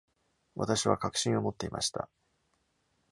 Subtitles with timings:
[0.55, 2.09] 私は確信を持っていました。